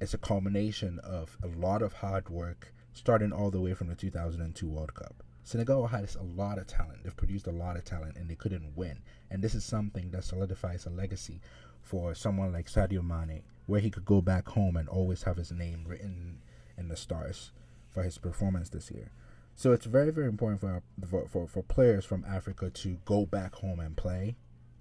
it's 0.00 0.14
a 0.14 0.18
culmination 0.18 0.98
of 1.00 1.38
a 1.42 1.46
lot 1.46 1.82
of 1.82 1.92
hard 1.92 2.28
work, 2.28 2.72
starting 2.92 3.32
all 3.32 3.50
the 3.50 3.60
way 3.60 3.74
from 3.74 3.86
the 3.88 3.94
2002 3.94 4.68
World 4.68 4.94
Cup. 4.94 5.22
Senegal 5.42 5.86
has 5.88 6.14
a 6.14 6.22
lot 6.22 6.58
of 6.58 6.66
talent. 6.66 7.02
They've 7.02 7.16
produced 7.16 7.46
a 7.46 7.52
lot 7.52 7.76
of 7.76 7.84
talent 7.84 8.16
and 8.16 8.28
they 8.28 8.34
couldn't 8.34 8.76
win. 8.76 8.98
And 9.30 9.42
this 9.42 9.54
is 9.54 9.64
something 9.64 10.10
that 10.10 10.24
solidifies 10.24 10.86
a 10.86 10.90
legacy 10.90 11.40
for 11.80 12.14
someone 12.14 12.52
like 12.52 12.66
Sadio 12.68 13.02
Mane, 13.02 13.42
where 13.66 13.80
he 13.80 13.90
could 13.90 14.04
go 14.04 14.20
back 14.20 14.48
home 14.48 14.76
and 14.76 14.88
always 14.88 15.24
have 15.24 15.36
his 15.36 15.50
name 15.50 15.84
written 15.86 16.42
in 16.78 16.88
the 16.88 16.96
stars 16.96 17.50
for 17.90 18.02
his 18.02 18.18
performance 18.18 18.68
this 18.68 18.90
year. 18.90 19.10
So 19.54 19.72
it's 19.72 19.86
very, 19.86 20.10
very 20.10 20.28
important 20.28 20.60
for, 20.60 20.82
for, 21.06 21.28
for, 21.28 21.46
for 21.46 21.62
players 21.62 22.04
from 22.04 22.24
Africa 22.26 22.70
to 22.70 22.98
go 23.04 23.26
back 23.26 23.54
home 23.56 23.80
and 23.80 23.96
play. 23.96 24.36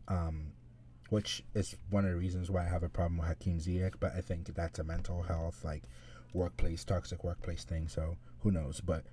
Um, 0.08 0.54
which 1.12 1.44
is 1.54 1.76
one 1.90 2.06
of 2.06 2.12
the 2.12 2.18
reasons 2.18 2.50
why 2.50 2.62
I 2.62 2.70
have 2.70 2.84
a 2.84 2.90
problem 2.90 3.18
with 3.18 3.28
Hakim 3.28 3.60
Ziyech. 3.60 3.96
But 4.00 4.16
I 4.16 4.22
think 4.22 4.46
that's 4.56 4.80
a 4.80 4.84
mental 4.84 5.24
health, 5.24 5.66
like 5.66 5.84
workplace, 6.34 6.86
toxic 6.86 7.22
workplace 7.26 7.66
thing. 7.66 7.90
So 7.90 8.16
who 8.40 8.52
knows? 8.52 8.80
But 8.80 9.04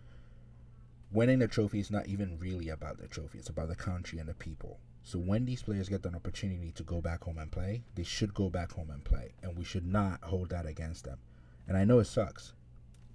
winning 1.10 1.38
the 1.38 1.48
trophy 1.48 1.80
is 1.80 1.90
not 1.90 2.06
even 2.06 2.38
really 2.38 2.68
about 2.68 2.98
the 2.98 3.08
trophy. 3.08 3.38
It's 3.38 3.48
about 3.48 3.68
the 3.68 3.76
country 3.76 4.18
and 4.18 4.28
the 4.28 4.34
people. 4.34 4.78
So 5.02 5.18
when 5.18 5.46
these 5.46 5.62
players 5.62 5.88
get 5.88 6.04
an 6.04 6.14
opportunity 6.14 6.72
to 6.72 6.82
go 6.82 7.00
back 7.00 7.24
home 7.24 7.38
and 7.38 7.50
play, 7.50 7.82
they 7.94 8.02
should 8.02 8.34
go 8.34 8.50
back 8.50 8.72
home 8.72 8.90
and 8.90 9.02
play, 9.04 9.32
and 9.42 9.56
we 9.56 9.64
should 9.64 9.86
not 9.86 10.22
hold 10.22 10.50
that 10.50 10.66
against 10.66 11.04
them. 11.04 11.18
And 11.66 11.76
I 11.76 11.84
know 11.84 11.98
it 11.98 12.06
sucks. 12.06 12.52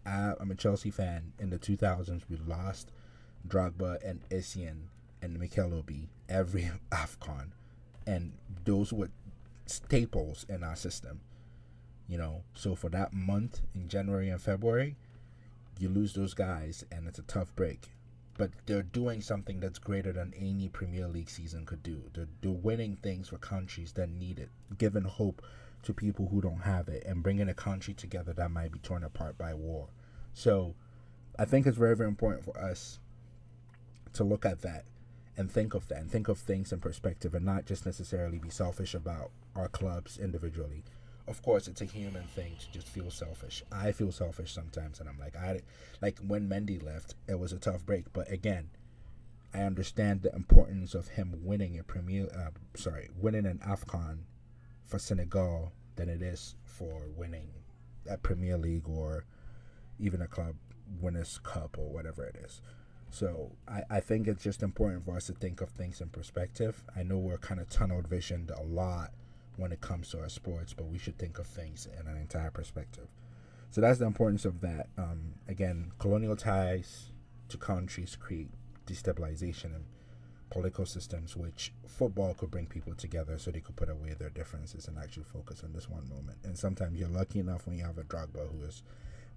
I, 0.06 0.34
am 0.40 0.52
a 0.52 0.56
Chelsea 0.56 0.90
fan. 0.90 1.34
In 1.40 1.50
the 1.50 1.60
2000s, 1.60 2.24
we 2.30 2.38
lost 2.38 2.92
Drogba 3.48 3.98
and 4.04 4.28
Essien 4.30 4.88
and 5.22 5.40
Mikel 5.40 5.74
Obi 5.74 6.10
every 6.28 6.72
AFCON 6.92 7.52
and 8.06 8.34
those 8.66 8.92
were 8.92 9.10
staples 9.66 10.46
in 10.50 10.64
our 10.64 10.76
system. 10.76 11.22
You 12.08 12.18
know, 12.18 12.44
so 12.54 12.76
for 12.76 12.90
that 12.90 13.14
month 13.14 13.62
in 13.74 13.88
January 13.88 14.30
and 14.30 14.42
February, 14.42 14.98
you 15.80 15.90
lose 15.90 16.14
those 16.14 16.34
guys 16.34 16.86
and 16.92 17.08
it's 17.08 17.20
a 17.20 17.24
tough 17.24 17.56
break. 17.56 17.90
But 18.38 18.52
they're 18.66 18.82
doing 18.82 19.22
something 19.22 19.60
that's 19.60 19.78
greater 19.78 20.12
than 20.12 20.34
any 20.36 20.68
Premier 20.68 21.08
League 21.08 21.30
season 21.30 21.66
could 21.66 21.84
do. 21.84 22.04
They're, 22.14 22.28
they're 22.42 22.52
winning 22.52 22.98
things 22.98 23.30
for 23.30 23.38
countries 23.38 23.94
that 23.94 24.10
need 24.10 24.40
it, 24.40 24.50
giving 24.78 25.04
hope 25.04 25.44
to 25.84 25.94
people 25.94 26.30
who 26.30 26.42
don't 26.42 26.62
have 26.62 26.88
it, 26.88 27.04
and 27.06 27.22
bringing 27.22 27.50
a 27.50 27.54
country 27.54 27.94
together 27.94 28.34
that 28.34 28.50
might 28.50 28.72
be 28.72 28.80
torn 28.80 29.04
apart 29.04 29.38
by 29.38 29.54
war. 29.54 29.90
So 30.34 30.74
I 31.38 31.46
think 31.46 31.68
it's 31.68 31.78
very 31.78 31.96
very 31.96 32.10
important 32.10 32.44
for 32.44 32.58
us 32.58 33.00
to 34.14 34.24
look 34.24 34.46
at 34.46 34.62
that 34.62 34.86
and 35.36 35.52
think 35.52 35.74
of 35.74 35.88
that 35.88 35.98
and 36.00 36.12
think 36.12 36.28
of 36.28 36.38
things 36.38 36.72
in 36.72 36.80
perspective 36.80 37.34
and 37.34 37.46
not 37.46 37.66
just 37.66 37.86
necessarily 37.86 38.38
be 38.38 38.50
selfish 38.50 38.94
about 38.94 39.32
our 39.56 39.68
clubs 39.68 40.18
individually. 40.18 40.84
Of 41.26 41.42
course, 41.42 41.68
it's 41.68 41.82
a 41.82 41.86
human 41.86 42.24
thing 42.24 42.56
to 42.60 42.72
just 42.72 42.88
feel 42.88 43.10
selfish. 43.10 43.64
I 43.72 43.94
feel 43.94 44.12
selfish 44.12 44.52
sometimes, 44.54 45.00
and 45.00 45.08
I'm 45.08 45.20
like, 45.20 45.38
I 45.38 45.62
like 46.02 46.20
when 46.20 46.50
Mendy 46.50 46.84
left, 46.84 47.16
it 47.28 47.40
was 47.40 47.54
a 47.54 47.60
tough 47.60 47.86
break. 47.86 48.12
But 48.12 48.30
again, 48.30 48.70
I 49.54 49.62
understand 49.62 50.22
the 50.22 50.36
importance 50.36 50.94
of 50.94 51.10
him 51.10 51.40
winning 51.42 51.80
a 51.80 51.84
Premier, 51.84 52.28
uh, 52.36 52.50
sorry, 52.76 53.10
winning 53.18 53.46
an 53.46 53.60
Afcon 53.60 54.20
for 54.86 55.00
Senegal 55.00 55.72
than 55.96 56.10
it 56.10 56.22
is 56.22 56.56
for 56.66 57.04
winning 57.16 57.50
a 58.10 58.18
Premier 58.18 58.58
League 58.58 58.90
or 58.90 59.26
even 60.00 60.22
a 60.22 60.28
club 60.28 60.56
winners 61.00 61.40
cup 61.44 61.78
or 61.78 61.90
whatever 61.90 62.26
it 62.26 62.36
is. 62.44 62.62
So 63.12 63.52
I, 63.68 63.84
I 63.90 64.00
think 64.00 64.28
it's 64.28 64.44
just 64.44 64.64
important 64.64 65.06
for 65.06 65.16
us 65.16 65.28
to 65.28 65.34
think 65.34 65.62
of 65.62 65.70
things 65.70 66.02
in 66.02 66.10
perspective. 66.10 66.84
I 66.96 67.04
know 67.04 67.18
we're 67.18 67.38
kind 67.38 67.62
of 67.62 67.70
tunnel 67.70 68.02
visioned 68.02 68.50
a 68.50 68.64
lot 68.64 69.12
when 69.58 69.72
it 69.72 69.82
comes 69.82 70.10
to 70.10 70.20
our 70.20 70.30
sports, 70.30 70.74
but 70.74 70.88
we 70.88 70.98
should 70.98 71.18
think 71.18 71.40
of 71.40 71.48
things 71.48 71.88
in 72.00 72.08
an 72.08 72.18
entire 72.18 72.52
perspective. 72.52 73.08
So 73.72 73.82
that's 73.82 74.00
the 74.00 74.06
importance 74.06 74.46
of 74.46 74.62
that. 74.62 74.88
Um, 74.98 75.34
again, 75.48 75.92
colonial 76.00 76.36
ties 76.36 77.12
to 77.50 77.58
countries 77.58 78.16
create 78.20 78.50
destabilization 78.86 79.76
and 79.76 79.86
political 80.50 80.86
systems, 80.86 81.36
which 81.36 81.74
football 81.88 82.36
could 82.36 82.52
bring 82.52 82.68
people 82.68 82.94
together 82.94 83.40
so 83.40 83.50
they 83.50 83.60
could 83.60 83.76
put 83.76 83.90
away 83.90 84.14
their 84.14 84.30
differences 84.30 84.88
and 84.88 84.98
actually 84.98 85.24
focus 85.24 85.64
on 85.64 85.74
this 85.74 85.90
one 85.90 86.08
moment. 86.08 86.38
And 86.44 86.58
sometimes 86.58 87.00
you're 87.00 87.10
lucky 87.10 87.40
enough 87.40 87.66
when 87.66 87.78
you 87.78 87.84
have 87.84 87.98
a 87.98 88.04
Drogba 88.04 88.52
who 88.52 88.64
is 88.64 88.84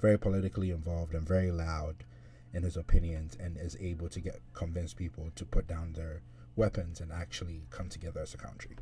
very 0.00 0.18
politically 0.18 0.70
involved 0.70 1.14
and 1.14 1.26
very 1.26 1.50
loud 1.50 2.04
in 2.52 2.62
his 2.62 2.76
opinions 2.76 3.36
and 3.40 3.56
is 3.56 3.76
able 3.80 4.08
to 4.10 4.20
get 4.20 4.40
convince 4.52 4.92
people 4.92 5.30
to 5.34 5.44
put 5.44 5.66
down 5.66 5.94
their 5.94 6.20
weapons 6.54 7.00
and 7.00 7.12
actually 7.12 7.62
come 7.70 7.88
together 7.88 8.20
as 8.20 8.34
a 8.34 8.38
country. 8.38 8.76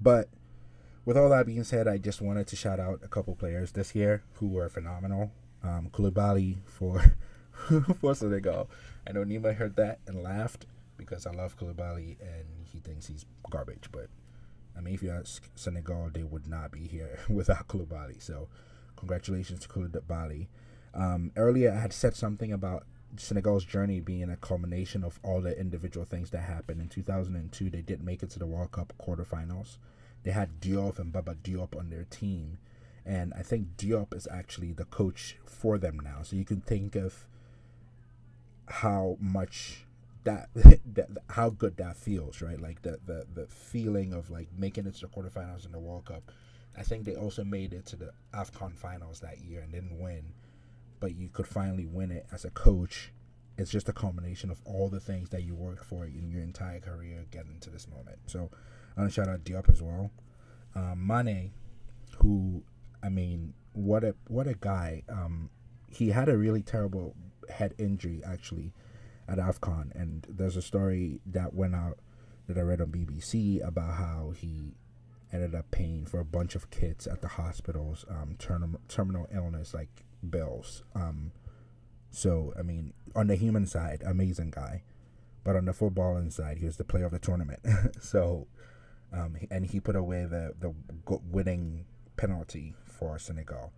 But 0.00 0.28
with 1.04 1.16
all 1.16 1.28
that 1.30 1.46
being 1.46 1.64
said, 1.64 1.88
I 1.88 1.98
just 1.98 2.20
wanted 2.20 2.46
to 2.48 2.56
shout 2.56 2.80
out 2.80 3.00
a 3.02 3.08
couple 3.08 3.34
players 3.34 3.72
this 3.72 3.94
year 3.94 4.22
who 4.34 4.48
were 4.48 4.68
phenomenal. 4.68 5.32
Um, 5.62 5.90
Koulibaly 5.92 6.58
for 6.64 7.16
for 8.00 8.14
Senegal. 8.14 8.70
I 9.06 9.12
know 9.12 9.24
Nima 9.24 9.54
heard 9.54 9.76
that 9.76 9.98
and 10.06 10.22
laughed 10.22 10.66
because 10.96 11.26
I 11.26 11.32
love 11.32 11.58
Koulibaly 11.58 12.16
and 12.20 12.46
he 12.64 12.78
thinks 12.78 13.06
he's 13.06 13.26
garbage. 13.50 13.88
But 13.92 14.08
I 14.76 14.80
mean, 14.80 14.94
if 14.94 15.02
you 15.02 15.10
ask 15.10 15.48
Senegal, 15.54 16.10
they 16.12 16.22
would 16.22 16.46
not 16.46 16.70
be 16.70 16.86
here 16.86 17.20
without 17.28 17.68
Koulibaly. 17.68 18.22
So 18.22 18.48
congratulations 18.96 19.60
to 19.60 19.68
Koulibaly. 19.68 20.48
Um, 20.94 21.32
earlier, 21.36 21.72
I 21.72 21.80
had 21.80 21.92
said 21.92 22.16
something 22.16 22.52
about 22.52 22.84
Senegal's 23.16 23.64
journey 23.64 24.00
being 24.00 24.30
a 24.30 24.36
culmination 24.36 25.04
of 25.04 25.18
all 25.22 25.40
the 25.40 25.58
individual 25.58 26.06
things 26.06 26.30
that 26.30 26.42
happened. 26.42 26.80
In 26.80 26.88
2002, 26.88 27.70
they 27.70 27.82
did 27.82 28.02
make 28.02 28.22
it 28.22 28.30
to 28.30 28.38
the 28.38 28.46
World 28.46 28.72
Cup 28.72 28.92
quarterfinals. 29.00 29.78
They 30.22 30.30
had 30.32 30.60
Diop 30.60 30.98
and 30.98 31.12
Baba 31.12 31.34
Diop 31.34 31.76
on 31.76 31.90
their 31.90 32.04
team. 32.04 32.58
And 33.04 33.32
I 33.34 33.42
think 33.42 33.76
Diop 33.76 34.14
is 34.14 34.28
actually 34.30 34.72
the 34.72 34.84
coach 34.84 35.36
for 35.44 35.78
them 35.78 35.98
now. 35.98 36.22
So 36.22 36.36
you 36.36 36.44
can 36.44 36.60
think 36.60 36.94
of 36.94 37.26
how 38.66 39.16
much 39.20 39.84
that, 40.24 40.48
that 40.54 41.08
how 41.30 41.50
good 41.50 41.76
that 41.78 41.96
feels, 41.96 42.42
right? 42.42 42.60
Like 42.60 42.82
the, 42.82 42.98
the 43.06 43.26
the 43.34 43.46
feeling 43.46 44.12
of 44.12 44.30
like 44.30 44.48
making 44.56 44.86
it 44.86 44.94
to 44.96 45.00
the 45.02 45.06
quarterfinals 45.08 45.64
in 45.64 45.72
the 45.72 45.78
World 45.78 46.04
Cup. 46.06 46.30
I 46.76 46.82
think 46.82 47.04
they 47.04 47.16
also 47.16 47.42
made 47.42 47.72
it 47.72 47.86
to 47.86 47.96
the 47.96 48.12
AFCON 48.32 48.76
finals 48.76 49.20
that 49.20 49.40
year 49.40 49.60
and 49.60 49.72
didn't 49.72 49.98
win, 49.98 50.32
but 51.00 51.16
you 51.16 51.28
could 51.28 51.46
finally 51.46 51.86
win 51.86 52.10
it 52.10 52.26
as 52.32 52.44
a 52.44 52.50
coach. 52.50 53.12
It's 53.58 53.70
just 53.70 53.88
a 53.88 53.92
combination 53.92 54.50
of 54.50 54.60
all 54.64 54.88
the 54.88 55.00
things 55.00 55.30
that 55.30 55.42
you 55.42 55.54
worked 55.54 55.84
for 55.84 56.04
in 56.04 56.30
your 56.30 56.42
entire 56.42 56.80
career 56.80 57.26
getting 57.30 57.58
to 57.60 57.70
this 57.70 57.88
moment. 57.88 58.18
So 58.26 58.50
I 58.96 59.00
want 59.00 59.12
to 59.12 59.14
shout 59.14 59.28
out 59.28 59.44
Diop 59.44 59.70
as 59.70 59.82
well. 59.82 60.10
Um, 60.74 61.06
Mane, 61.06 61.52
who 62.18 62.62
I 63.02 63.08
mean, 63.08 63.54
what 63.72 64.04
a 64.04 64.14
what 64.28 64.46
a 64.46 64.54
guy. 64.54 65.02
Um, 65.08 65.50
he 65.88 66.10
had 66.10 66.28
a 66.28 66.36
really 66.36 66.62
terrible 66.62 67.16
head 67.48 67.74
injury 67.78 68.22
actually 68.24 68.72
at 69.28 69.38
AFCON. 69.38 69.94
And 69.94 70.26
there's 70.28 70.56
a 70.56 70.62
story 70.62 71.20
that 71.26 71.54
went 71.54 71.74
out 71.74 71.98
that 72.46 72.58
I 72.58 72.62
read 72.62 72.80
on 72.80 72.88
BBC 72.88 73.66
about 73.66 73.94
how 73.94 74.32
he 74.36 74.74
ended 75.32 75.54
up 75.54 75.70
paying 75.70 76.04
for 76.06 76.18
a 76.18 76.24
bunch 76.24 76.56
of 76.56 76.70
kids 76.70 77.06
at 77.06 77.20
the 77.20 77.28
hospitals 77.28 78.04
um, 78.10 78.34
term- 78.38 78.78
terminal 78.88 79.28
illness 79.32 79.72
like 79.72 80.04
bills. 80.28 80.82
Um, 80.94 81.32
so 82.10 82.52
I 82.58 82.62
mean, 82.62 82.92
on 83.14 83.28
the 83.28 83.36
human 83.36 83.66
side, 83.66 84.02
amazing 84.04 84.50
guy, 84.50 84.82
but 85.44 85.56
on 85.56 85.64
the 85.64 85.72
footballing 85.72 86.32
side, 86.32 86.58
he 86.58 86.66
was 86.66 86.76
the 86.76 86.84
player 86.84 87.06
of 87.06 87.12
the 87.12 87.18
tournament. 87.18 87.60
so, 88.00 88.46
um, 89.12 89.36
and 89.50 89.66
he 89.66 89.80
put 89.80 89.96
away 89.96 90.24
the 90.24 90.54
the 90.58 90.74
winning 91.30 91.86
penalty 92.16 92.74
for 92.84 93.18
Senegal. 93.18 93.72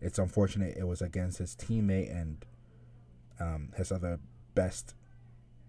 It's 0.00 0.18
unfortunate 0.18 0.76
it 0.76 0.84
was 0.84 1.02
against 1.02 1.38
his 1.38 1.54
teammate 1.54 2.10
and 2.10 2.44
um, 3.38 3.72
his 3.76 3.92
other 3.92 4.20
best 4.54 4.94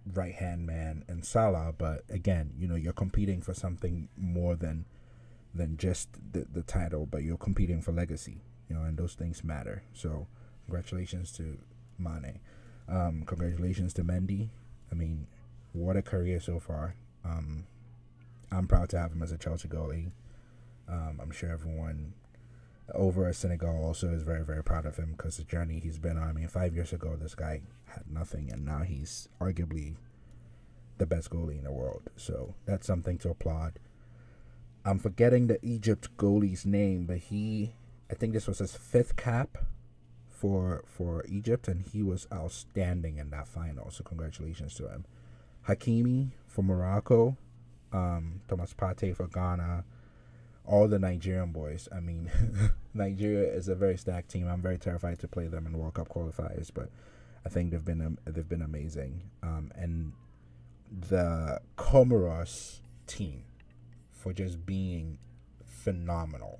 right 0.06 0.34
hand 0.34 0.66
man 0.66 1.04
in 1.08 1.22
Salah, 1.24 1.74
but 1.78 2.04
again, 2.10 2.54
you 2.58 2.68
know, 2.68 2.75
you're 2.75 2.94
competing 2.94 3.42
for 3.42 3.54
something 3.54 4.10
more 4.18 4.56
than 4.56 4.86
than 5.54 5.78
just 5.78 6.10
the, 6.32 6.46
the 6.51 6.63
title, 6.63 7.06
but 7.06 7.24
you're 7.24 7.38
competing 7.38 7.82
for 7.82 7.92
legacy, 7.92 8.42
you 8.72 8.78
know, 8.78 8.86
and 8.86 8.98
those 8.98 9.16
things 9.16 9.44
matter. 9.44 9.84
So, 9.94 10.28
congratulations 10.66 11.34
to 11.34 11.58
Mane. 12.00 12.40
Um, 12.88 13.24
congratulations 13.25 13.94
to 13.96 14.04
Mendy. 14.04 14.50
I 14.92 14.96
mean, 14.96 15.28
what 15.74 15.98
a 15.98 16.01
career 16.01 16.40
so 16.40 16.60
far. 16.60 16.96
Um, 17.25 17.66
I'm 18.50 18.68
proud 18.68 18.90
to 18.90 19.00
have 19.00 19.12
him 19.12 19.22
as 19.22 19.34
a 19.34 19.38
Chelsea 19.38 19.68
goalie. 19.68 20.12
Um, 20.88 21.20
I'm 21.22 21.32
sure 21.32 21.51
everyone 21.51 22.13
over 22.94 23.28
at 23.28 23.36
Senegal 23.36 23.84
also 23.84 24.08
is 24.08 24.24
very, 24.24 24.44
very 24.44 24.63
proud 24.63 24.86
of 24.86 24.96
him 24.96 25.16
because 25.18 25.36
the 25.36 25.44
journey 25.44 25.80
he's 25.80 26.00
been 26.00 26.18
on. 26.18 26.30
I 26.30 26.34
mean, 26.34 26.48
five 26.48 26.74
years 26.74 26.94
ago, 26.94 27.18
this 27.20 27.36
guy 27.36 27.62
had 27.88 28.04
nothing, 28.10 28.50
and 28.51 28.66
now 28.66 28.84
he's 28.84 29.28
arguably 29.42 29.96
the 30.98 31.06
best 31.06 31.30
goalie 31.30 31.58
in 31.58 31.66
the 31.66 31.72
world. 31.74 32.04
So 32.16 32.56
that's 32.66 32.88
something 32.88 33.18
to 33.20 33.32
applaud. 33.32 33.80
I'm 34.86 34.98
forgetting 34.98 35.48
the 35.48 35.60
Egypt 35.62 36.16
goalie's 36.18 36.66
name, 36.66 37.06
but 37.06 37.18
he, 37.18 37.74
I 38.12 38.13
think 38.15 38.34
this 38.34 38.48
was 38.48 38.60
his 38.60 38.75
fifth 38.75 39.15
cap 39.15 39.58
for 40.30 40.84
for 40.86 41.24
Egypt, 41.27 41.68
and 41.68 41.82
he 41.82 42.03
was 42.03 42.27
outstanding 42.34 43.18
in 43.18 43.30
that 43.30 43.48
final. 43.48 43.89
So 43.89 44.03
congratulations 44.03 44.75
to 44.75 44.89
him. 44.89 45.06
Hakimi 45.68 46.32
for 46.48 46.62
Morocco, 46.62 47.38
um, 47.94 48.41
Thomas 48.50 48.74
Partey 48.74 49.15
for 49.15 49.27
Ghana, 49.27 49.86
all 50.65 50.88
the 50.88 51.00
Nigerian 51.00 51.51
boys. 51.51 51.88
I 51.96 52.01
mean, 52.01 52.30
Nigeria 52.94 53.53
is 53.53 53.70
a 53.70 53.75
very 53.75 53.98
stacked 53.98 54.30
team. 54.30 54.48
I'm 54.48 54.62
very 54.62 54.77
terrified 54.77 55.20
to 55.20 55.27
play 55.27 55.48
them 55.48 55.65
in 55.65 55.77
World 55.77 55.94
Cup 55.94 56.10
qualifiers, 56.10 56.70
but 56.74 56.89
I 57.46 57.50
think 57.50 57.72
they've 57.72 57.86
been 57.86 58.01
um, 58.01 58.18
they've 58.25 58.48
been 58.48 58.62
amazing. 58.62 59.22
Um, 59.41 59.72
and 59.75 60.12
the 60.91 61.62
Comoros 61.77 62.82
team 63.08 63.44
for 64.12 64.34
just 64.34 64.65
being 64.65 65.18
phenomenal 65.65 66.60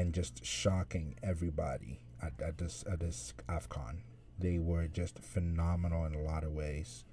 and 0.00 0.14
just 0.14 0.42
shocking 0.42 1.14
everybody 1.22 2.00
at, 2.22 2.32
at 2.40 2.56
this 2.56 2.82
at 2.90 3.00
this 3.00 3.34
Afcon. 3.48 3.98
They 4.38 4.58
were 4.58 4.86
just 4.86 5.18
phenomenal 5.18 6.06
in 6.06 6.14
a 6.14 6.22
lot 6.22 6.42
of 6.42 6.52
ways. 6.52 7.04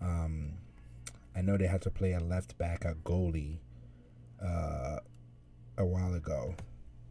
Um, 0.00 0.54
I 1.36 1.42
know 1.42 1.58
they 1.58 1.66
had 1.66 1.82
to 1.82 1.90
play 1.90 2.12
a 2.12 2.20
left 2.20 2.56
back, 2.56 2.86
a 2.86 2.94
goalie, 2.94 3.58
uh, 4.42 5.00
a 5.76 5.84
while 5.84 6.14
ago, 6.14 6.54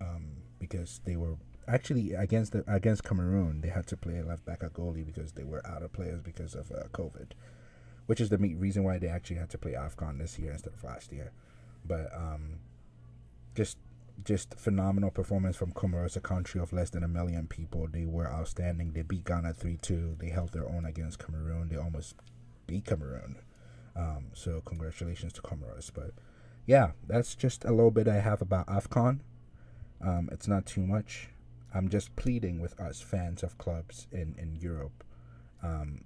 um, 0.02 0.38
because 0.58 1.02
they 1.06 1.16
were 1.16 1.36
actually 1.68 2.14
against 2.14 2.54
the 2.54 2.64
against 2.68 3.04
Cameroon. 3.04 3.62
They 3.62 3.70
had 3.70 3.86
to 3.88 3.98
play 3.98 4.18
a 4.18 4.26
left 4.26 4.44
back, 4.44 4.64
a 4.64 4.72
goalie, 4.72 5.06
because 5.06 5.34
they 5.34 5.44
were 5.44 5.66
out 5.68 5.84
of 5.84 5.94
players 5.94 6.22
because 6.24 6.56
of 6.56 6.72
uh, 6.72 6.86
COVID, 6.94 7.34
which 8.08 8.20
is 8.20 8.30
the 8.30 8.40
reason 8.40 8.84
why 8.84 8.98
they 8.98 9.08
actually 9.08 9.38
had 9.38 9.52
to 9.52 9.60
play 9.60 9.74
Afcon 9.74 10.18
this 10.18 10.40
year 10.40 10.52
instead 10.52 10.74
of 10.74 10.84
last 10.84 11.12
year. 11.12 11.32
But 11.86 12.12
um, 12.16 12.58
just 13.56 13.78
just 14.24 14.60
phenomenal 14.60 15.12
performance 15.12 15.56
from 15.56 15.72
Comoros, 15.72 16.16
a 16.16 16.22
country 16.22 16.62
of 16.62 16.74
less 16.74 16.90
than 16.90 17.04
a 17.04 17.08
million 17.08 17.48
people. 17.48 17.88
They 17.88 18.06
were 18.06 18.32
outstanding. 18.32 18.94
They 18.94 19.02
beat 19.02 19.26
Ghana 19.26 19.54
3 19.54 19.78
2. 19.78 20.18
They 20.20 20.30
held 20.30 20.54
their 20.54 20.68
own 20.68 20.86
against 20.86 21.20
Cameroon. 21.20 21.70
They 21.70 21.78
almost 21.78 22.16
beat 22.68 22.86
Cameroon. 22.86 23.38
Um, 23.96 24.28
so, 24.34 24.62
congratulations 24.62 25.34
to 25.34 25.42
Comoros. 25.42 25.92
But 25.94 26.12
yeah, 26.66 26.92
that's 27.08 27.36
just 27.36 27.66
a 27.66 27.72
little 27.72 27.92
bit 27.92 28.08
I 28.08 28.20
have 28.20 28.42
about 28.42 28.68
AFCON. 28.68 29.20
Um, 30.04 30.30
it's 30.32 30.48
not 30.48 30.66
too 30.66 30.82
much. 30.82 31.30
I'm 31.74 31.90
just 31.90 32.16
pleading 32.16 32.60
with 32.60 32.80
us 32.80 33.02
fans 33.02 33.44
of 33.44 33.58
clubs 33.58 34.08
in, 34.12 34.36
in 34.38 34.56
Europe 34.56 35.04
um, 35.64 36.04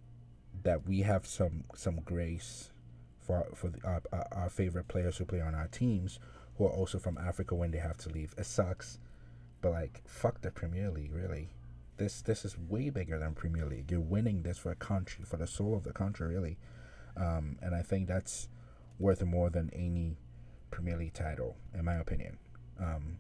that 0.63 0.88
we 0.88 1.01
have 1.01 1.25
some 1.25 1.63
some 1.75 2.01
grace 2.01 2.72
for 3.19 3.48
for 3.55 3.69
the, 3.69 3.79
our, 3.84 4.01
our 4.31 4.50
favorite 4.50 4.88
players 4.88 5.17
who 5.17 5.25
play 5.25 5.41
on 5.41 5.55
our 5.55 5.67
teams 5.67 6.19
who 6.57 6.65
are 6.65 6.71
also 6.71 7.00
from 7.00 7.17
Africa 7.17 7.55
when 7.55 7.71
they 7.71 7.77
have 7.79 7.97
to 7.97 8.09
leave. 8.09 8.33
It 8.38 8.45
sucks, 8.45 9.00
but 9.62 9.71
like 9.71 10.01
fuck 10.07 10.41
the 10.41 10.51
Premier 10.51 10.89
League, 10.91 11.13
really. 11.13 11.50
this 11.97 12.21
this 12.21 12.45
is 12.45 12.57
way 12.57 12.89
bigger 12.89 13.19
than 13.19 13.33
Premier 13.33 13.65
League. 13.65 13.91
You're 13.91 14.00
winning 14.01 14.43
this 14.43 14.57
for 14.57 14.71
a 14.71 14.75
country, 14.75 15.24
for 15.25 15.38
the 15.38 15.47
soul 15.47 15.75
of 15.75 15.83
the 15.83 15.93
country, 15.93 16.27
really. 16.35 16.57
Um, 17.17 17.57
and 17.62 17.74
I 17.74 17.81
think 17.81 18.07
that's 18.07 18.50
worth 19.00 19.24
more 19.24 19.50
than 19.50 19.69
any 19.74 20.17
Premier 20.71 20.97
League 20.97 21.13
title, 21.13 21.55
in 21.74 21.85
my 21.85 21.95
opinion. 21.95 22.38
Um, 22.79 23.17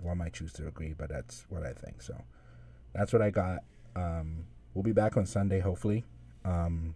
one 0.00 0.18
might 0.18 0.34
choose 0.34 0.52
to 0.54 0.66
agree, 0.66 0.94
but 0.96 1.08
that's 1.08 1.46
what 1.48 1.64
I 1.64 1.72
think. 1.72 2.02
So 2.02 2.14
that's 2.92 3.12
what 3.12 3.22
I 3.22 3.30
got. 3.30 3.60
Um, 3.94 4.44
we'll 4.74 4.82
be 4.82 4.92
back 4.92 5.16
on 5.16 5.26
Sunday, 5.26 5.60
hopefully. 5.60 6.04
Um, 6.44 6.94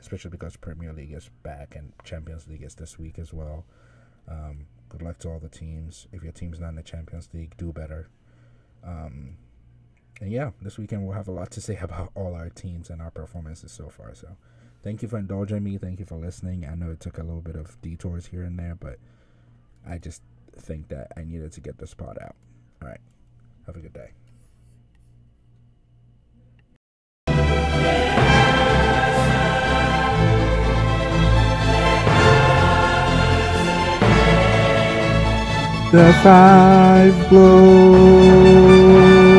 especially 0.00 0.30
because 0.30 0.56
Premier 0.56 0.92
League 0.92 1.12
is 1.12 1.30
back 1.42 1.76
and 1.76 1.92
Champions 2.04 2.48
League 2.48 2.62
is 2.62 2.74
this 2.74 2.98
week 2.98 3.18
as 3.18 3.32
well. 3.32 3.64
Um, 4.28 4.66
good 4.92 5.02
luck 5.02 5.18
to 5.20 5.30
all 5.30 5.38
the 5.38 5.48
teams. 5.48 6.06
If 6.12 6.22
your 6.22 6.32
team's 6.32 6.60
not 6.60 6.68
in 6.68 6.76
the 6.76 6.82
Champions 6.82 7.28
League, 7.32 7.56
do 7.56 7.72
better. 7.72 8.10
Um, 8.84 9.36
and 10.20 10.30
yeah, 10.30 10.50
this 10.60 10.78
weekend 10.78 11.04
we'll 11.04 11.16
have 11.16 11.28
a 11.28 11.32
lot 11.32 11.50
to 11.52 11.60
say 11.60 11.76
about 11.80 12.12
all 12.14 12.34
our 12.34 12.50
teams 12.50 12.90
and 12.90 13.00
our 13.00 13.10
performances 13.10 13.72
so 13.72 13.88
far. 13.88 14.14
So 14.14 14.36
thank 14.82 15.02
you 15.02 15.08
for 15.08 15.18
indulging 15.18 15.64
me. 15.64 15.78
Thank 15.78 15.98
you 15.98 16.04
for 16.04 16.16
listening. 16.16 16.66
I 16.70 16.74
know 16.74 16.90
it 16.90 17.00
took 17.00 17.18
a 17.18 17.22
little 17.22 17.40
bit 17.40 17.56
of 17.56 17.80
detours 17.80 18.26
here 18.26 18.42
and 18.42 18.58
there, 18.58 18.76
but 18.78 18.98
I 19.88 19.98
just 19.98 20.22
think 20.56 20.88
that 20.88 21.12
I 21.16 21.24
needed 21.24 21.52
to 21.52 21.60
get 21.60 21.78
this 21.78 21.94
pod 21.94 22.18
out. 22.20 22.36
All 22.82 22.88
right. 22.88 23.00
Have 23.66 23.76
a 23.76 23.80
good 23.80 23.94
day. 23.94 24.10
the 35.92 36.10
five 36.22 37.28
blokes. 37.28 39.31